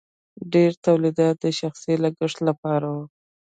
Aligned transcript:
ډیر 0.53 0.71
تولیدات 0.85 1.35
د 1.41 1.45
شخصي 1.59 1.93
لګښت 2.03 2.39
لپاره 2.49 2.85
وو. 2.93 3.03